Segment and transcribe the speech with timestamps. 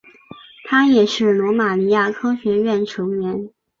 [0.63, 3.51] 他也是罗马尼亚科学院成员。